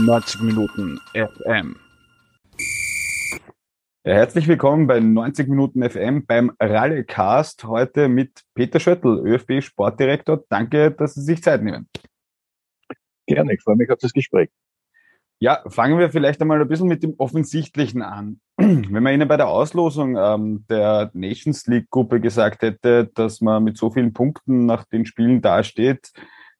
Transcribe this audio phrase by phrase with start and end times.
[0.00, 1.76] 90 Minuten FM.
[4.02, 7.64] Herzlich willkommen bei 90 Minuten FM beim Rallycast.
[7.64, 10.42] Heute mit Peter Schöttl, ÖFB Sportdirektor.
[10.48, 11.86] Danke, dass Sie sich Zeit nehmen.
[13.26, 14.48] Gerne, ich freue mich auf das Gespräch.
[15.38, 18.40] Ja, fangen wir vielleicht einmal ein bisschen mit dem Offensichtlichen an.
[18.56, 23.76] Wenn man Ihnen bei der Auslosung ähm, der Nations League-Gruppe gesagt hätte, dass man mit
[23.76, 26.10] so vielen Punkten nach den Spielen dasteht,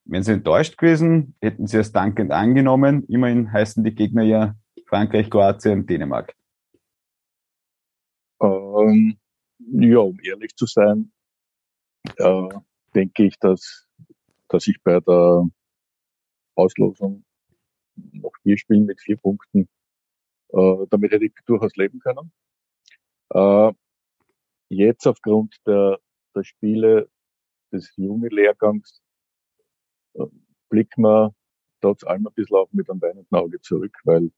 [0.05, 3.05] wären Sie enttäuscht gewesen, hätten Sie es dankend angenommen.
[3.07, 4.55] Immerhin heißen die Gegner ja
[4.87, 6.35] Frankreich, Kroatien, Dänemark.
[8.41, 9.17] Ähm,
[9.59, 11.11] ja, um ehrlich zu sein,
[12.17, 12.49] äh,
[12.95, 13.87] denke ich, dass,
[14.49, 15.47] dass ich bei der
[16.55, 17.23] Auslosung
[17.95, 19.69] noch vier Spielen mit vier Punkten,
[20.49, 22.31] äh, damit hätte ich durchaus leben können.
[23.33, 23.73] Äh,
[24.69, 25.99] jetzt aufgrund der,
[26.35, 27.09] der Spiele
[27.71, 29.10] des Juni-Lehrgangs äh,
[30.69, 31.33] blicken wir
[31.81, 34.31] trotz allem ein bisschen auch mit einem weinenden Auge zurück, weil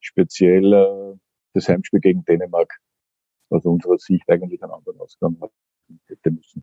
[0.00, 1.18] speziell äh,
[1.54, 2.78] das Heimspiel gegen Dänemark
[3.50, 5.38] aus unserer Sicht eigentlich einen anderen Ausgang
[6.06, 6.62] hätte müssen.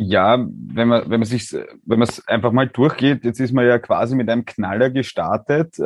[0.00, 3.66] Ja, wenn man, wenn man sich, wenn man es einfach mal durchgeht, jetzt ist man
[3.66, 5.76] ja quasi mit einem Knaller gestartet,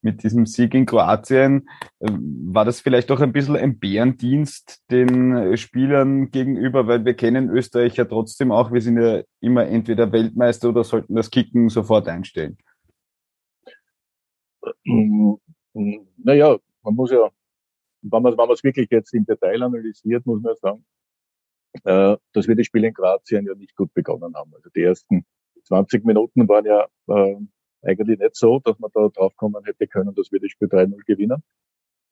[0.00, 1.68] mit diesem Sieg in Kroatien.
[1.98, 7.96] War das vielleicht auch ein bisschen ein Bärendienst den Spielern gegenüber, weil wir kennen Österreich
[7.96, 12.56] ja trotzdem auch, wir sind ja immer entweder Weltmeister oder sollten das Kicken sofort einstellen.
[14.84, 15.34] Mm,
[16.16, 17.28] naja, man muss ja,
[18.02, 20.84] wenn man es wirklich jetzt im Detail analysiert, muss man sagen,
[21.84, 24.54] äh, dass wir das Spiel in Kroatien ja nicht gut begonnen haben.
[24.54, 25.24] Also die ersten
[25.64, 27.36] 20 Minuten waren ja äh,
[27.82, 31.04] eigentlich nicht so, dass man da drauf kommen hätte können, dass wir das Spiel 3-0
[31.06, 31.42] gewinnen.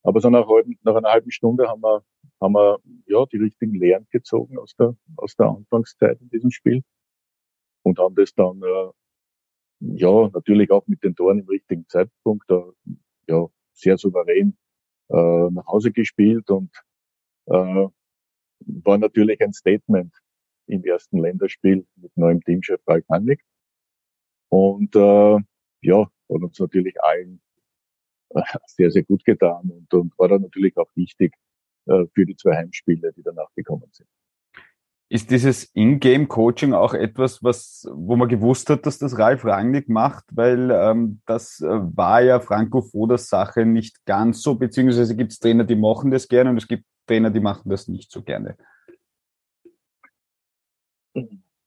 [0.02, 0.46] Aber so nach,
[0.82, 2.02] nach einer halben Stunde haben wir,
[2.40, 6.82] haben wir ja die richtigen Lehren gezogen aus der, aus der Anfangszeit in diesem Spiel
[7.82, 8.90] und haben das dann äh,
[9.80, 12.62] ja natürlich auch mit den Toren im richtigen Zeitpunkt äh,
[13.28, 14.56] ja sehr souverän
[15.10, 16.70] äh, nach Hause gespielt und
[17.46, 17.86] äh,
[18.66, 20.14] war natürlich ein Statement
[20.66, 23.42] im ersten Länderspiel mit neuem Teamchef Ralf Hannig.
[24.48, 25.38] Und äh,
[25.82, 27.40] ja, hat uns natürlich allen
[28.30, 31.34] äh, sehr, sehr gut getan und, und war dann natürlich auch wichtig
[31.86, 34.08] äh, für die zwei Heimspiele, die danach gekommen sind.
[35.12, 40.24] Ist dieses In-Game-Coaching auch etwas, was, wo man gewusst hat, dass das Ralf Rangnick macht?
[40.30, 45.40] Weil ähm, das äh, war ja Franco Fodas Sache nicht ganz so, beziehungsweise gibt es
[45.40, 48.56] Trainer, die machen das gerne und es gibt Trainer, die machen das nicht so gerne.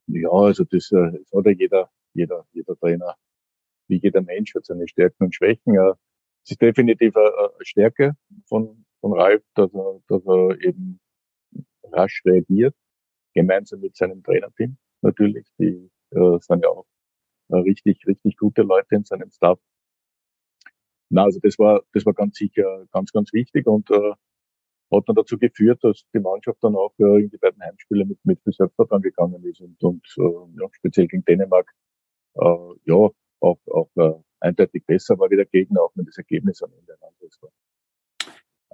[0.07, 3.15] Ja, also das, äh, das hat ja jeder, jeder, jeder Trainer,
[3.89, 5.75] wie jeder Mensch hat seine Stärken und Schwächen.
[6.45, 8.15] Es ist definitiv eine, Stärke
[8.47, 11.01] von, von Ralf, dass er, dass er eben
[11.91, 12.73] rasch reagiert
[13.33, 15.47] gemeinsam mit seinem Trainerteam natürlich.
[15.59, 16.85] Die äh, sind ja auch
[17.49, 19.59] äh, richtig, richtig gute Leute in seinem Staff.
[21.09, 24.13] Na, also das war, das war ganz sicher ganz, ganz wichtig und äh,
[24.91, 28.19] hat dann dazu geführt, dass die Mannschaft dann auch äh, in die beiden Heimspiele mit,
[28.25, 31.71] mit viel Selbstvertrauen gegangen ist und, und äh, ja, speziell gegen Dänemark
[32.35, 32.45] äh,
[32.85, 36.71] ja auch, auch äh, eindeutig besser war wie der Gegner, auch wenn das Ergebnis am
[36.73, 37.51] Ende ein anderes war.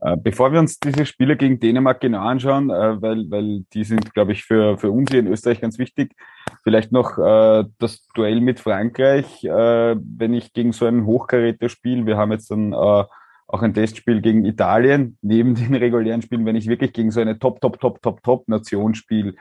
[0.01, 4.13] Äh, bevor wir uns diese Spiele gegen Dänemark genau anschauen, äh, weil, weil die sind,
[4.13, 6.15] glaube ich, für, für uns hier in Österreich ganz wichtig,
[6.63, 12.05] vielleicht noch äh, das Duell mit Frankreich, äh, wenn ich gegen so einen Hochkaräter spiele,
[12.05, 16.55] wir haben jetzt dann äh, auch ein Testspiel gegen Italien, neben den regulären Spielen, wenn
[16.55, 19.33] ich wirklich gegen so eine Top, Top, Top, Top, Top Nation spiele,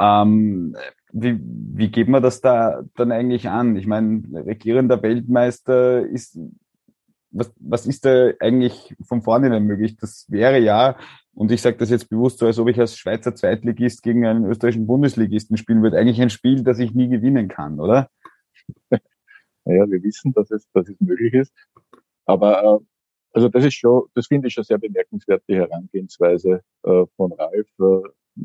[0.00, 0.74] ähm,
[1.12, 3.76] wie, wie geht man das da dann eigentlich an?
[3.76, 6.38] Ich meine, regierender Weltmeister ist
[7.32, 9.96] was, was ist da eigentlich von vornherein möglich?
[9.96, 10.96] Das wäre ja,
[11.34, 14.44] und ich sage das jetzt bewusst so, als ob ich als Schweizer Zweitligist gegen einen
[14.44, 18.08] österreichischen Bundesligisten spielen würde, eigentlich ein Spiel, das ich nie gewinnen kann, oder?
[19.64, 21.52] Naja, wir wissen, dass es, dass es möglich ist.
[22.24, 22.84] Aber äh,
[23.32, 27.68] also das ist schon, das finde ich schon sehr bemerkenswert, die Herangehensweise äh, von Ralf
[27.78, 28.42] äh,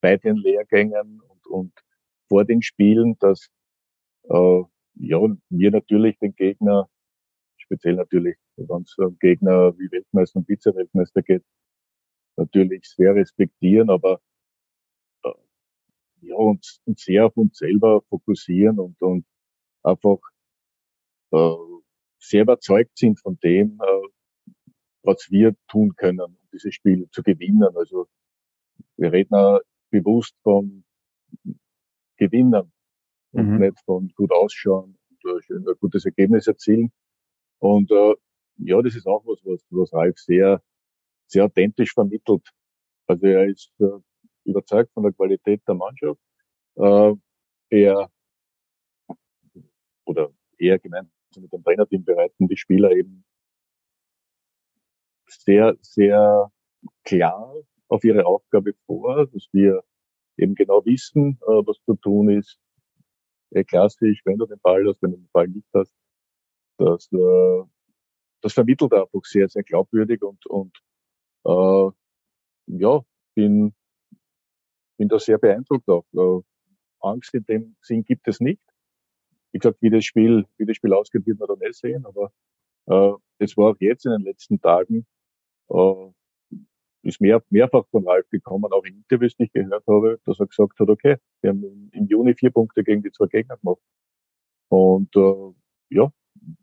[0.00, 1.72] bei den Lehrgängen und, und
[2.28, 3.48] vor den Spielen, dass
[4.30, 4.62] äh,
[4.94, 5.18] ja,
[5.48, 6.88] wir natürlich den Gegner
[7.68, 11.44] speziell natürlich, wenn es um Gegner wie Weltmeister und Vize-Weltmeister geht,
[12.36, 14.20] natürlich sehr respektieren, aber
[15.24, 15.32] äh,
[16.22, 19.26] ja, uns, uns sehr auf uns selber fokussieren und, und
[19.82, 20.18] einfach
[21.32, 21.54] äh,
[22.18, 24.08] sehr überzeugt sind von dem, äh,
[25.02, 27.76] was wir tun können, um dieses Spiel zu gewinnen.
[27.76, 28.08] Also
[28.96, 29.60] wir reden auch
[29.90, 30.84] bewusst von
[32.16, 32.72] Gewinnen
[33.32, 33.58] und mhm.
[33.58, 36.90] nicht von gut ausschauen und äh, ein gutes Ergebnis erzielen.
[37.58, 38.14] Und äh,
[38.58, 40.62] ja, das ist auch was, was, was Ralf sehr,
[41.26, 42.48] sehr authentisch vermittelt.
[43.06, 43.98] Also er ist äh,
[44.44, 46.20] überzeugt von der Qualität der Mannschaft.
[46.76, 47.14] Äh,
[47.70, 48.10] er
[50.04, 53.24] oder eher gemeint mit dem Trainerteam bereiten die Spieler eben
[55.26, 56.50] sehr, sehr
[57.04, 57.54] klar
[57.88, 59.82] auf ihre Aufgabe vor, dass wir
[60.36, 62.58] eben genau wissen, äh, was zu tun ist.
[63.50, 65.94] Ja, klassisch, wenn du den Ball hast, wenn du den Ball nicht hast,
[66.78, 67.64] das, äh,
[68.40, 70.76] das vermittelt einfach sehr, sehr glaubwürdig und, und
[71.44, 71.90] äh,
[72.66, 73.00] ja,
[73.34, 73.74] bin,
[74.96, 76.04] bin da sehr beeindruckt auch.
[76.14, 76.42] Äh,
[77.00, 78.62] Angst in dem Sinn gibt es nicht.
[79.52, 82.32] Wie gesagt, wie das Spiel, wie das Spiel ausgeht, wird man dann nicht sehen, aber
[82.86, 85.06] äh, es war auch jetzt in den letzten Tagen
[85.70, 86.10] äh,
[87.02, 90.46] ist mehr, mehrfach von Ralf gekommen, auch in Interviews, die ich gehört habe, dass er
[90.46, 93.80] gesagt hat, okay, wir haben im Juni vier Punkte gegen die zwei Gegner gemacht.
[94.68, 95.54] Und äh,
[95.90, 96.12] ja,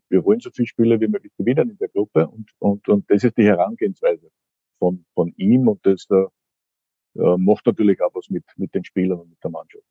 [0.08, 3.24] wir wollen so viele Spiele wie möglich gewinnen in der Gruppe und, und, und das
[3.24, 4.30] ist die Herangehensweise
[4.78, 9.20] von, von ihm und das äh, äh macht natürlich auch was mit, mit den Spielern
[9.20, 9.84] und mit der Mannschaft.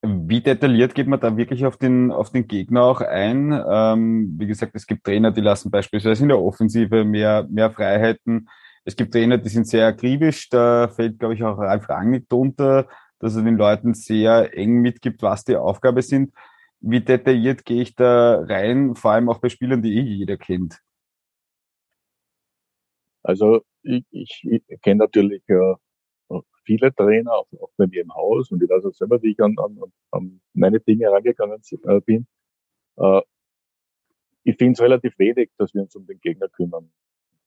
[0.00, 3.52] Wie detailliert geht man da wirklich auf den, auf den Gegner auch ein?
[3.68, 8.48] Ähm, wie gesagt, es gibt Trainer, die lassen beispielsweise in der Offensive mehr, mehr Freiheiten.
[8.84, 10.48] Es gibt Trainer, die sind sehr akribisch.
[10.50, 12.86] Da fällt, glaube ich, auch Ralf Rangnick drunter,
[13.18, 16.32] dass er den Leuten sehr eng mitgibt, was die Aufgabe sind.
[16.80, 20.80] Wie detailliert gehe ich da rein, vor allem auch bei Spielern, die eh jeder kennt?
[23.22, 25.74] Also ich, ich, ich kenne natürlich äh,
[26.64, 29.40] viele Trainer, auch, auch bei mir im Haus und ich weiß auch selber, wie ich
[29.40, 29.80] an, an,
[30.12, 32.26] an meine Dinge herangegangen äh, bin.
[32.96, 33.22] Äh,
[34.44, 36.90] ich finde es relativ wenig, dass wir uns um den Gegner kümmern.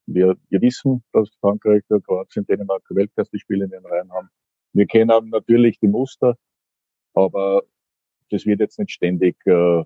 [0.08, 4.30] Wir, wir wissen, dass Frankreich, Kroatien, Dänemark Weltklasse-Spiele in den Reihen haben.
[4.74, 6.36] Wir kennen natürlich die Muster,
[7.14, 7.64] aber
[8.32, 9.86] das wird jetzt nicht ständig äh, äh,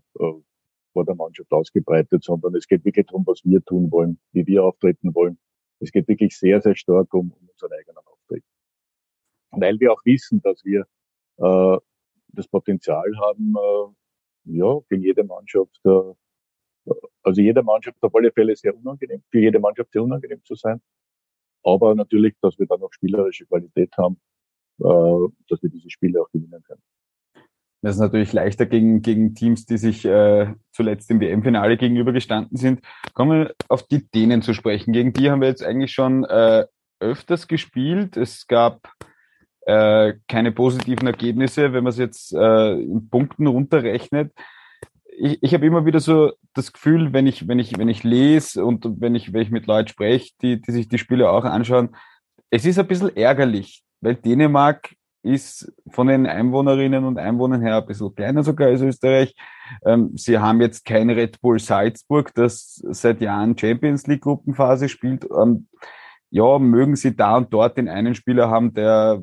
[0.94, 4.63] vor der Mannschaft ausgebreitet, sondern es geht wirklich darum, was wir tun wollen, wie wir
[4.63, 5.38] auftreten wollen.
[5.80, 8.44] Es geht wirklich sehr, sehr stark um, um unseren eigenen Auftritt.
[9.51, 10.86] Weil wir auch wissen, dass wir
[11.38, 11.77] äh,
[12.30, 16.13] das Potenzial haben, äh, ja, für jede Mannschaft, äh,
[17.24, 20.81] also jede Mannschaft auf alle Fälle sehr unangenehm, für jede Mannschaft sehr unangenehm zu sein.
[21.63, 24.19] Aber natürlich, dass wir dann auch spielerische Qualität haben,
[24.80, 26.81] äh, dass wir diese Spiele auch gewinnen können.
[27.86, 32.80] Das ist natürlich leichter gegen, gegen Teams, die sich äh, zuletzt im WM-Finale gegenübergestanden sind.
[33.14, 34.92] Kommen wir auf die Dänen zu sprechen.
[34.92, 36.66] Gegen die haben wir jetzt eigentlich schon äh,
[37.00, 38.18] öfters gespielt.
[38.18, 38.92] Es gab
[39.68, 44.34] äh, keine positiven Ergebnisse, wenn man es jetzt äh, in Punkten runterrechnet.
[45.16, 48.66] Ich, ich habe immer wieder so das Gefühl, wenn ich, wenn ich, wenn ich lese
[48.66, 51.96] und wenn ich, wenn ich mit Leuten spreche, die, die sich die Spiele auch anschauen,
[52.50, 57.86] es ist ein bisschen ärgerlich, weil Dänemark ist von den Einwohnerinnen und Einwohnern her ein
[57.86, 59.36] bisschen kleiner sogar als Österreich.
[59.86, 65.27] Ähm, sie haben jetzt kein Red Bull Salzburg, das seit Jahren Champions League Gruppenphase spielt.
[65.31, 65.68] Ähm,
[66.30, 69.22] ja, mögen sie da und dort den einen Spieler haben, der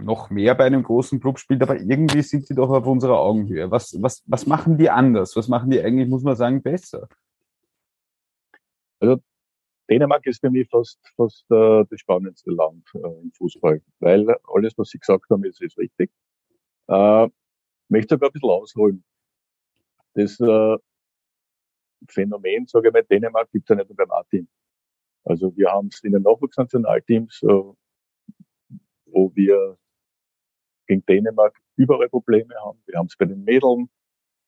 [0.00, 3.70] noch mehr bei einem großen Club spielt, aber irgendwie sind sie doch auf unserer Augenhöhe.
[3.70, 5.36] Was, was, was machen die anders?
[5.36, 7.08] Was machen die eigentlich, muss man sagen, besser?
[9.00, 9.20] Also
[9.90, 14.76] Dänemark ist für mich fast, fast äh, das spannendste Land äh, im Fußball, weil alles,
[14.78, 16.10] was Sie gesagt haben, ist, ist richtig.
[16.88, 17.28] Äh,
[17.88, 19.04] möchte sogar ein bisschen ausholen.
[20.14, 20.76] Das äh,
[22.08, 24.48] Phänomen, sage ich mal, Dänemark gibt es ja nicht nur beim A-Team.
[25.24, 27.46] Also wir haben es in den Nachwuchsnationalteams, äh,
[29.06, 29.78] wo wir
[30.86, 32.82] gegen Dänemark überall Probleme haben.
[32.86, 33.88] Wir haben es bei den Mädeln,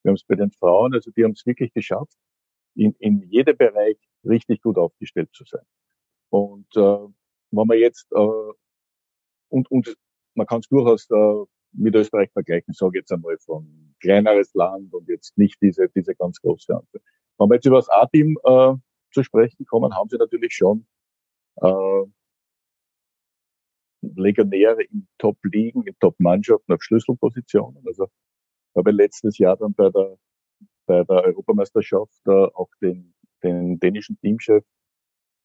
[0.02, 2.16] wir haben es bei den Frauen, also die haben es wirklich geschafft,
[2.74, 3.96] in, in jedem Bereich
[4.26, 5.64] richtig gut aufgestellt zu sein.
[6.30, 7.08] Und äh,
[7.50, 8.52] wenn man jetzt äh,
[9.48, 9.96] und, und
[10.34, 15.08] man kann es durchaus äh, mit Österreich vergleichen, sage jetzt einmal von kleineres Land und
[15.08, 17.02] jetzt nicht diese diese ganz große Antwort.
[17.38, 18.74] Wenn wir jetzt über das A-Team äh,
[19.12, 20.86] zu sprechen kommen, haben sie natürlich schon
[21.56, 22.04] äh,
[24.02, 27.82] Legionäre in Top-Ligen, in Top-Mannschaften auf Schlüsselpositionen.
[27.86, 28.08] Also
[28.76, 30.18] habe letztes Jahr dann bei der
[30.86, 34.64] bei der Europameisterschaft äh, auch den, den dänischen Teamchef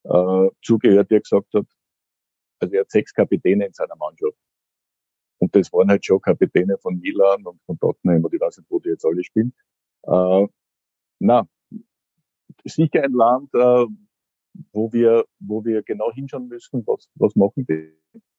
[0.04, 1.66] äh, zugehört, der gesagt hat,
[2.60, 4.38] also er hat sechs Kapitäne in seiner Mannschaft.
[5.40, 8.70] Und das waren halt schon Kapitäne von Milan und von Tottenham und ich weiß nicht,
[8.70, 9.54] wo die jetzt alle spielen.
[10.04, 10.48] Äh,
[11.20, 11.48] na,
[12.66, 13.86] sicher ein Land, äh,
[14.72, 17.98] wo wir, wo wir genau hinschauen müssen, was, was machen die.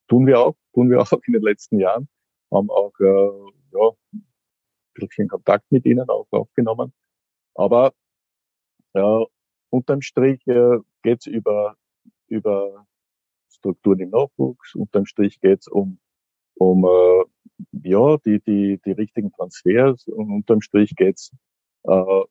[0.09, 2.09] Tun wir auch, tun wir auch in den letzten Jahren.
[2.53, 3.91] Haben auch, äh, ja,
[4.95, 6.93] bisschen Kontakt mit ihnen auch aufgenommen.
[7.55, 7.93] Aber
[8.95, 9.25] ja,
[9.73, 11.77] unterm Strich äh, geht's über,
[12.29, 12.87] über
[13.51, 15.99] Strukturen im Nachwuchs, unterm Strich geht's um,
[16.55, 17.25] um äh,
[17.89, 21.33] ja, die, die, die richtigen Transfers und unterm Strich geht's
[21.85, 22.23] äh,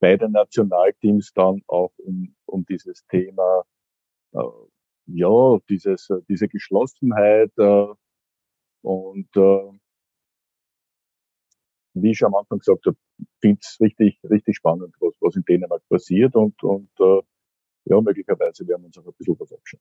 [0.00, 3.62] bei den Nationalteams dann auch um, um dieses Thema,
[4.32, 4.40] äh,
[5.06, 7.86] ja, dieses, diese Geschlossenheit äh,
[8.82, 9.78] und äh,
[11.94, 12.96] wie ich schon am Anfang gesagt habe,
[13.40, 17.20] finde es richtig, richtig spannend, was, was in Dänemark passiert und, und äh,
[17.84, 19.80] ja, möglicherweise werden wir uns auch ein bisschen was abschauen.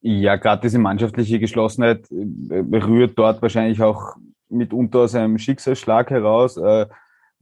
[0.00, 4.16] Ja, gerade diese mannschaftliche Geschlossenheit äh, rührt dort wahrscheinlich auch
[4.48, 6.56] mitunter aus einem Schicksalsschlag heraus.
[6.56, 6.86] Äh,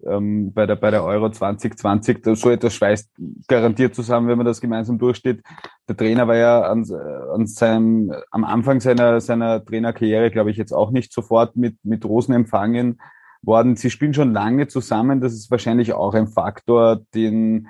[0.04, 3.10] ähm, bei, der, bei der Euro 2020, da so etwas schweißt
[3.48, 5.42] garantiert zusammen, wenn man das gemeinsam durchsteht.
[5.88, 6.84] Der Trainer war ja an,
[7.32, 12.04] an seinem, am Anfang seiner, seiner Trainerkarriere, glaube ich, jetzt auch nicht sofort mit, mit
[12.04, 13.00] Rosen empfangen
[13.42, 13.76] worden.
[13.76, 15.20] Sie spielen schon lange zusammen.
[15.20, 17.68] Das ist wahrscheinlich auch ein Faktor, den,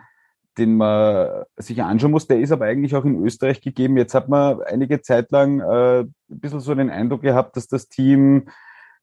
[0.58, 2.26] den man sich anschauen muss.
[2.26, 3.96] Der ist aber eigentlich auch in Österreich gegeben.
[3.96, 7.88] Jetzt hat man einige Zeit lang äh, ein bisschen so den Eindruck gehabt, dass das
[7.88, 8.48] Team,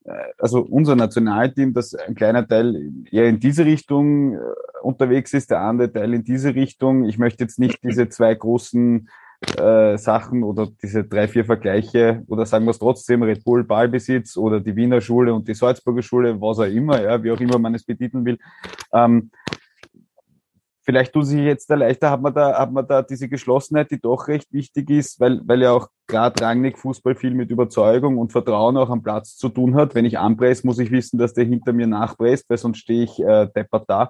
[0.05, 4.39] äh, also unser Nationalteam, dass ein kleiner Teil eher in diese Richtung äh,
[4.81, 7.05] unterwegs ist, der andere Teil in diese Richtung.
[7.05, 9.09] Ich möchte jetzt nicht diese zwei großen
[9.57, 14.37] äh, Sachen oder diese drei, vier Vergleiche oder sagen wir es trotzdem, Red Bull Ballbesitz
[14.37, 17.59] oder die Wiener Schule und die Salzburger Schule, was auch immer, ja, wie auch immer
[17.59, 18.37] man es betiteln will.
[18.93, 19.31] Ähm,
[20.83, 23.99] vielleicht tun sich jetzt da leichter, hat man da, hat man da diese Geschlossenheit, die
[23.99, 28.31] doch recht wichtig ist, weil, weil ja auch gerade Rangnick Fußball viel mit Überzeugung und
[28.31, 29.95] Vertrauen auch am Platz zu tun hat.
[29.95, 33.19] Wenn ich anpresse, muss ich wissen, dass der hinter mir nachpresst, weil sonst stehe ich
[33.19, 34.09] äh, deppert da.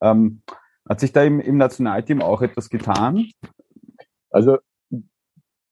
[0.00, 0.42] Ähm,
[0.88, 3.26] hat sich da im, im Nationalteam auch etwas getan?
[4.30, 4.58] Also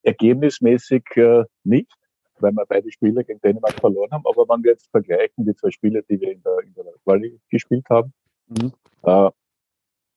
[0.03, 1.93] ergebnismäßig äh, nicht,
[2.39, 4.25] weil wir beide Spiele gegen Dänemark verloren haben.
[4.27, 7.41] Aber wenn wir jetzt vergleichen, die zwei Spiele, die wir in der, in der Quali
[7.49, 8.13] gespielt haben,
[8.49, 8.73] mhm.
[9.03, 9.31] äh,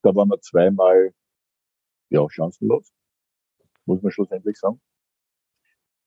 [0.02, 1.12] da waren wir zweimal
[2.10, 2.92] ja, chancenlos,
[3.84, 4.80] muss man schlussendlich sagen.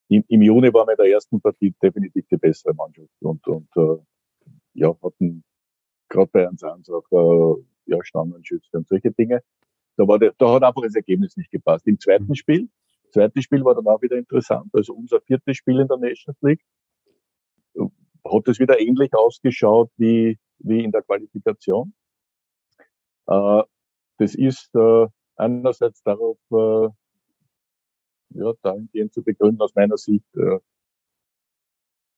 [0.08, 3.70] Im, Im Juni waren wir in der ersten Partie definitiv die bessere Mannschaft und, und
[3.76, 4.02] äh,
[4.74, 5.44] ja, hatten
[6.08, 9.42] gerade bei 1-1 auch äh, ja, Standardschütze und solche Dinge.
[9.98, 11.86] Da, war der, da hat einfach das Ergebnis nicht gepasst.
[11.88, 12.36] Im zweiten mhm.
[12.36, 12.70] Spiel,
[13.12, 14.70] zweites Spiel war dann auch wieder interessant.
[14.74, 16.64] Also unser viertes Spiel in der Nations League
[18.26, 21.94] hat es wieder ähnlich ausgeschaut wie, wie in der Qualifikation.
[23.28, 23.64] Äh,
[24.18, 26.90] das ist äh, einerseits darauf äh,
[28.32, 30.60] ja, dahingehend zu begründen aus meiner Sicht, äh,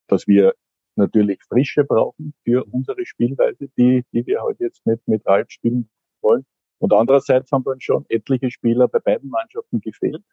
[0.08, 0.56] dass wir
[0.96, 5.90] natürlich Frische brauchen für unsere Spielweise, die, die wir heute jetzt mit, mit Ralf spielen
[6.22, 6.46] wollen.
[6.80, 10.24] Und andererseits haben dann schon etliche Spieler bei beiden Mannschaften gefehlt.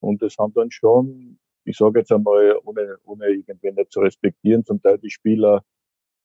[0.00, 4.64] Und es haben dann schon, ich sage jetzt einmal, ohne, ohne irgendwen nicht zu respektieren,
[4.64, 5.64] zum Teil die Spieler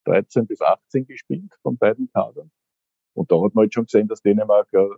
[0.04, 2.50] 13 bis 18 gespielt von beiden Kadern.
[3.14, 4.88] Und da hat man jetzt schon gesehen, dass Dänemark äh,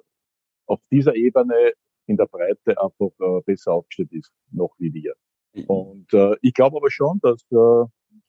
[0.66, 1.72] auf dieser Ebene
[2.06, 5.14] in der Breite einfach äh, besser aufgestellt ist, noch wie wir.
[5.54, 5.64] Mhm.
[5.64, 7.84] Und äh, ich glaube aber schon, dass äh,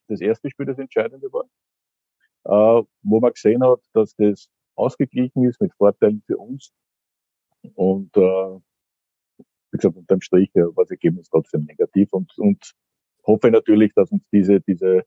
[0.07, 1.45] das erste Spiel das Entscheidende war,
[2.45, 6.71] äh, wo man gesehen hat, dass das ausgeglichen ist mit Vorteilen für uns.
[7.75, 8.59] Und äh,
[9.71, 12.73] wie gesagt, unterm Strich äh, war das Ergebnis trotzdem negativ und, und
[13.25, 15.03] hoffe natürlich, dass uns diese, diese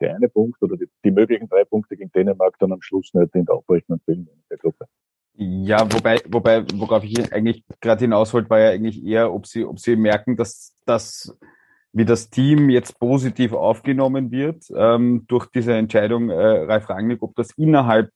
[0.00, 3.34] der eine Punkt oder die, die möglichen drei Punkte gegen Dänemark dann am Schluss nicht
[3.34, 4.86] in der Aufrechnung fehlen in der Gruppe.
[5.34, 9.64] Ja, wobei, wobei, worauf ich eigentlich gerade hinaus wollte, war ja eigentlich eher, ob sie,
[9.64, 11.36] ob sie merken, dass das,
[11.92, 17.34] wie das Team jetzt positiv aufgenommen wird ähm, durch diese Entscheidung äh, Ralf Rangnick, ob
[17.36, 18.10] das innerhalb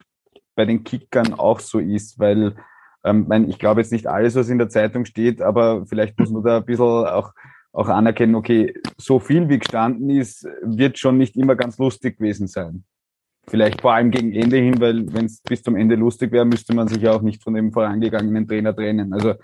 [0.54, 2.56] bei den Kickern auch so ist, weil
[3.04, 6.42] ähm, ich glaube jetzt nicht alles, was in der Zeitung steht, aber vielleicht muss man
[6.42, 7.32] da ein bisschen auch
[7.74, 12.46] auch anerkennen, okay, so viel wie gestanden ist, wird schon nicht immer ganz lustig gewesen
[12.46, 12.84] sein.
[13.48, 16.74] Vielleicht vor allem gegen Ende hin, weil wenn es bis zum Ende lustig wäre, müsste
[16.74, 19.12] man sich ja auch nicht von dem vorangegangenen Trainer trennen.
[19.12, 19.34] Also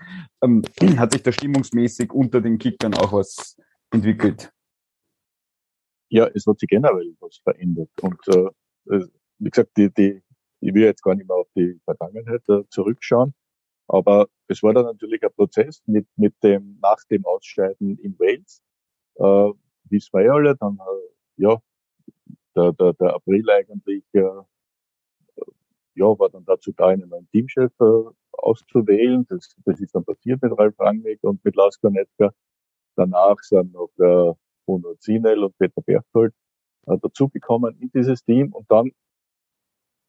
[0.41, 0.63] ähm,
[0.97, 3.57] hat sich da stimmungsmäßig unter den Kickern auch was
[3.91, 4.51] entwickelt.
[6.09, 7.89] Ja, es hat sich generell was verändert.
[8.01, 9.05] Und äh,
[9.39, 10.23] wie gesagt, die, die,
[10.61, 13.33] ich will jetzt gar nicht mehr auf die Vergangenheit äh, zurückschauen,
[13.91, 18.61] aber es war dann natürlich ein Prozess mit, mit dem, nach dem Ausscheiden in Wales.
[19.15, 19.53] Äh,
[19.89, 21.57] wissen wir ja alle, dann, äh, ja,
[22.55, 24.21] der, der, der April eigentlich, äh,
[25.95, 29.25] ja, war dann dazu da, einen neuen Teamchef äh, auszuwählen.
[29.27, 32.33] Das, das ist dann passiert mit Ralf Rangnick und mit Lars Kornetka.
[32.95, 34.33] Danach sind noch äh,
[34.65, 36.33] Bruno Zinel und Peter Berthold
[36.87, 38.91] äh, dazugekommen in dieses Team und dann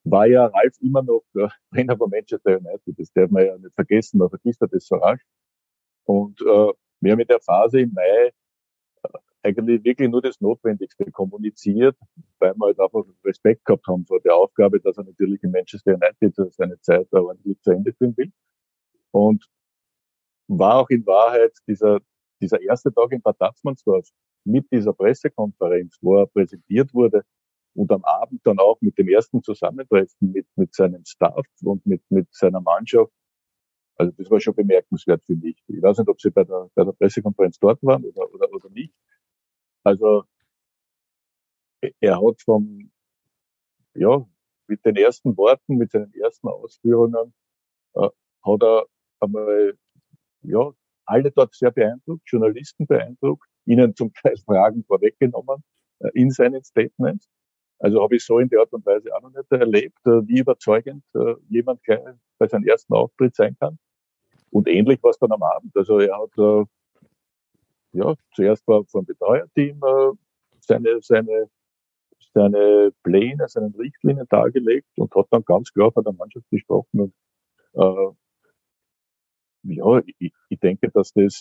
[0.04, 2.99] war ja Ralf immer noch äh, Trainer von Manchester United.
[2.99, 5.23] Das darf man ja nicht vergessen, man vergisst ja das so rasch.
[6.04, 8.32] Und äh, wir haben in der Phase im Mai
[9.02, 9.09] äh,
[9.42, 11.97] eigentlich wirklich nur das Notwendigste kommuniziert,
[12.38, 15.94] weil wir halt einfach Respekt gehabt haben vor der Aufgabe, dass er natürlich in Manchester
[15.94, 18.32] United seine Zeit ordentlich zu Ende führen will.
[19.11, 19.47] Und
[20.49, 22.00] war auch in Wahrheit dieser,
[22.40, 24.09] dieser erste Tag in Bad Tatzmannsdorf
[24.44, 27.25] mit dieser Pressekonferenz, wo er präsentiert wurde,
[27.75, 32.02] und am Abend dann auch mit dem ersten Zusammentreffen mit, mit seinem Staff und mit,
[32.11, 33.12] mit seiner Mannschaft.
[33.97, 35.62] Also das war schon bemerkenswert für mich.
[35.69, 38.71] Ich weiß nicht, ob Sie bei der, bei der Pressekonferenz dort waren oder, oder, oder
[38.71, 38.93] nicht.
[39.85, 40.25] Also
[42.00, 42.91] er hat vom,
[43.95, 44.25] ja,
[44.67, 47.35] mit den ersten Worten, mit seinen ersten Ausführungen,
[47.95, 48.09] äh,
[48.45, 48.87] hat er
[49.21, 49.76] einmal,
[50.43, 50.73] ja,
[51.05, 55.62] alle dort sehr beeindruckt, Journalisten beeindruckt, ihnen zum Teil Fragen vorweggenommen
[55.99, 57.29] äh, in seinen Statements.
[57.83, 60.39] Also habe ich so in der Art und Weise auch noch nicht erlebt, äh, wie
[60.39, 61.81] überzeugend äh, jemand
[62.39, 63.77] bei seinem ersten Auftritt sein kann.
[64.51, 65.77] Und ähnlich war es dann am Abend.
[65.77, 66.65] Also er hat äh,
[67.93, 69.81] ja zuerst war vom Betreuerteam
[70.61, 71.51] seine seine
[72.33, 77.01] seine Pläne, seine Richtlinien dargelegt und hat dann ganz klar von der Mannschaft gesprochen.
[77.01, 77.15] Und
[77.75, 78.12] äh,
[79.65, 81.41] ja, ich, ich denke, dass das,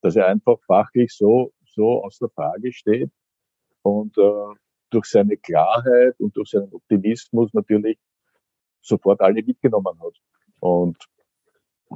[0.00, 3.10] dass er einfach fachlich so so außer Frage steht
[3.82, 4.54] und äh,
[4.90, 7.98] durch seine Klarheit und durch seinen Optimismus natürlich
[8.80, 10.16] sofort alle mitgenommen hat.
[10.60, 10.96] Und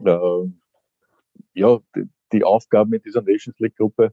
[0.04, 0.52] äh,
[1.54, 4.12] ja, die, die Aufgaben in dieser Nations League Gruppe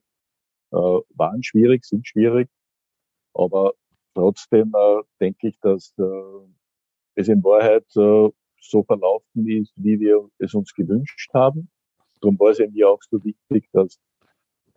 [0.71, 2.49] äh, waren schwierig, sind schwierig,
[3.33, 3.73] aber
[4.13, 6.03] trotzdem äh, denke ich, dass äh,
[7.15, 11.69] es in Wahrheit äh, so verlaufen ist, wie wir es uns gewünscht haben.
[12.21, 13.99] Darum war es mir auch so wichtig, dass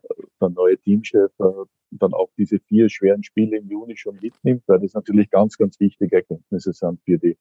[0.02, 1.64] äh, der neue Teamchef äh,
[1.98, 5.78] dann auch diese vier schweren Spiele im Juni schon mitnimmt, weil das natürlich ganz, ganz
[5.80, 7.36] wichtige Erkenntnisse sind für die,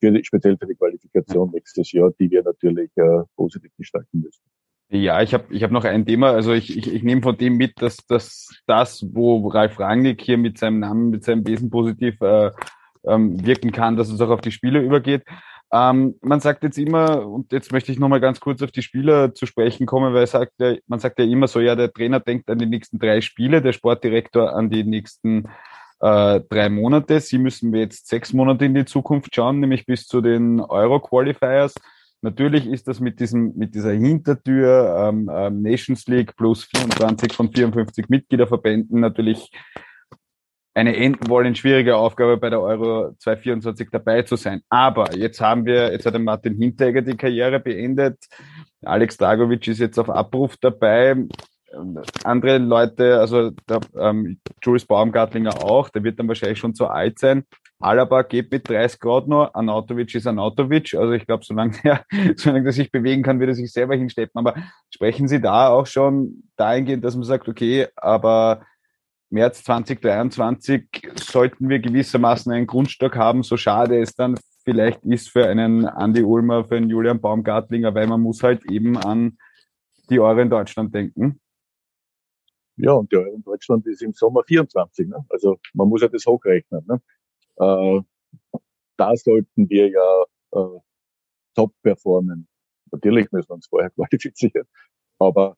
[0.00, 4.42] für die speziell für die Qualifikation nächstes Jahr, die wir natürlich äh, positiv gestalten müssen.
[4.92, 6.32] Ja, ich habe ich hab noch ein Thema.
[6.32, 10.36] Also ich, ich, ich nehme von dem mit, dass, dass das, wo Ralf Rangnick hier
[10.36, 12.50] mit seinem Namen, mit seinem Wesen positiv äh,
[13.04, 15.22] ähm, wirken kann, dass es auch auf die Spieler übergeht.
[15.72, 19.34] Ähm, man sagt jetzt immer, und jetzt möchte ich nochmal ganz kurz auf die Spieler
[19.34, 22.50] zu sprechen kommen, weil sagt ja, man sagt ja immer so, ja, der Trainer denkt
[22.50, 25.48] an die nächsten drei Spiele, der Sportdirektor an die nächsten
[26.00, 27.20] äh, drei Monate.
[27.20, 31.74] Sie müssen jetzt sechs Monate in die Zukunft schauen, nämlich bis zu den Euro-Qualifiers.
[32.22, 37.50] Natürlich ist das mit diesem, mit dieser Hintertür ähm, ähm, Nations League plus 24 von
[37.50, 39.50] 54 Mitgliederverbänden natürlich
[40.74, 44.62] eine enden wollen schwierige Aufgabe bei der Euro 224 dabei zu sein.
[44.68, 48.18] Aber jetzt haben wir, jetzt hat der Martin Hinteregger die Karriere beendet.
[48.82, 51.16] Alex Dragovic ist jetzt auf Abruf dabei.
[52.24, 57.18] Andere Leute, also der, ähm, Jules Baumgartlinger auch, der wird dann wahrscheinlich schon zu alt
[57.18, 57.44] sein.
[57.78, 60.94] Alaba geht mit 30 Grad noch, Anautovic ist Anautovic.
[60.94, 62.04] Also ich glaube, solange er,
[62.36, 64.38] solange er sich bewegen kann, wird er sich selber hinsteppen.
[64.38, 64.54] Aber
[64.92, 68.62] sprechen Sie da auch schon dahingehend, dass man sagt, okay, aber
[69.30, 75.46] März 2023 sollten wir gewissermaßen einen Grundstock haben, so schade es dann vielleicht ist für
[75.46, 79.38] einen Andy Ulmer, für einen Julian Baumgartlinger, weil man muss halt eben an
[80.10, 81.40] die Euro in Deutschland denken.
[82.76, 85.08] Ja, und die Euro in Deutschland ist im Sommer 24.
[85.08, 85.24] Ne?
[85.28, 86.84] Also man muss ja das hochrechnen.
[86.86, 87.00] Ne?
[87.56, 88.02] Äh,
[88.96, 90.78] da sollten wir ja äh,
[91.54, 92.48] top performen.
[92.90, 94.66] Natürlich müssen wir uns vorher qualifizieren.
[95.18, 95.56] Aber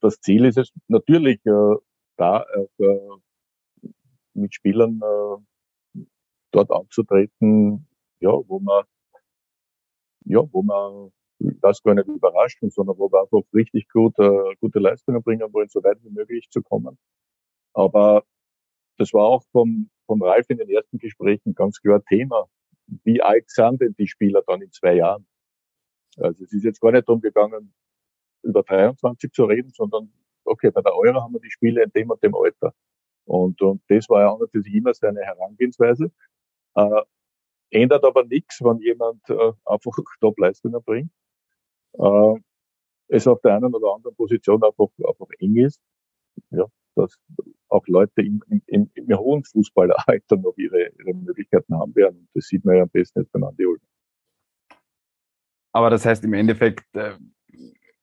[0.00, 1.74] das Ziel ist es natürlich, äh,
[2.16, 2.44] da
[2.78, 2.98] äh,
[4.34, 6.02] mit Spielern äh,
[6.52, 7.88] dort aufzutreten,
[8.20, 8.84] ja, wo man,
[10.24, 14.78] ja, wo man das gar nicht überrascht, sondern wo wir einfach richtig gut, äh, gute
[14.78, 16.98] Leistungen bringen wollen, so weit wie möglich zu kommen.
[17.74, 18.24] Aber
[18.98, 22.46] das war auch vom, vom Ralf in den ersten Gesprächen ganz klar Thema.
[23.02, 25.26] Wie alt sind denn die Spieler dann in zwei Jahren?
[26.18, 27.74] Also es ist jetzt gar nicht darum gegangen,
[28.42, 30.12] über 23 zu reden, sondern
[30.44, 32.74] okay, bei der Euro haben wir die Spiele in dem und dem Alter.
[33.26, 36.10] Und, und das war ja natürlich immer seine Herangehensweise.
[36.74, 37.02] Äh,
[37.70, 41.10] ändert aber nichts, wenn jemand äh, einfach Top-Leistungen bringt.
[41.94, 42.40] Äh,
[43.08, 45.80] es auf der einen oder anderen Position einfach, einfach eng ist.
[46.50, 47.18] Ja, dass
[47.68, 52.28] auch Leute im, im, im hohen Fußballeralter noch ihre, ihre Möglichkeiten haben werden.
[52.34, 53.80] Das sieht man ja am besten jetzt beim Andi Ulmer.
[55.72, 57.14] Aber das heißt im Endeffekt, äh,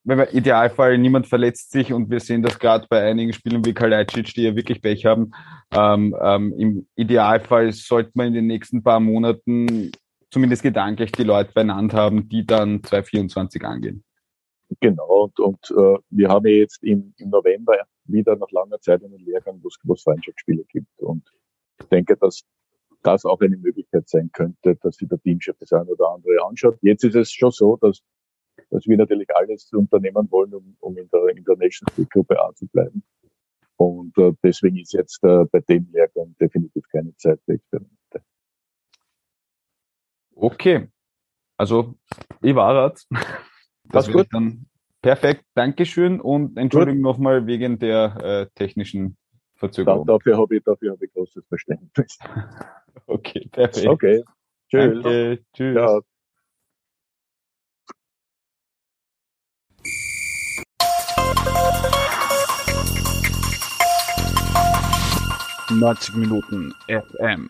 [0.03, 3.73] wenn wir Idealfall niemand verletzt sich und wir sehen das gerade bei einigen Spielen wie
[3.73, 5.31] Kalajdzic, die ja wirklich Pech haben.
[5.71, 9.91] Ähm, ähm, Im Idealfall sollte man in den nächsten paar Monaten
[10.31, 14.03] zumindest gedanklich die Leute beieinander haben, die dann 2024 angehen.
[14.79, 19.03] Genau, und, und äh, wir haben ja jetzt im, im November wieder nach langer Zeit
[19.03, 20.99] einen Lehrgang, wo es Freundschaftsspiele gibt.
[20.99, 21.29] Und
[21.79, 22.43] ich denke, dass
[23.03, 26.77] das auch eine Möglichkeit sein könnte, dass sich der Teamchef das eine oder andere anschaut.
[26.81, 28.01] Jetzt ist es schon so, dass
[28.69, 32.39] dass wir natürlich alles unternehmen wollen, um, um in der, in der Nations League Gruppe
[32.39, 33.03] A zu bleiben.
[33.77, 38.21] Und äh, deswegen ist jetzt äh, bei dem Lehrgang definitiv keine Zeit für Experimente.
[40.35, 40.87] Okay.
[41.57, 41.95] Also,
[42.41, 43.07] ich war das.
[43.85, 44.27] Das gut.
[44.31, 44.65] Dann
[45.01, 45.43] perfekt.
[45.53, 49.17] Dankeschön und Entschuldigung nochmal wegen der äh, technischen
[49.55, 50.05] Verzögerung.
[50.05, 52.17] Da, dafür habe ich, dafür habe ich großes Verständnis.
[53.05, 53.87] okay, perfekt.
[53.87, 54.23] Okay.
[54.69, 55.03] Tschüss.
[55.03, 55.39] Danke.
[55.53, 55.75] Tschüss.
[55.75, 55.99] Ja.
[65.71, 67.49] 90 Minuten FM.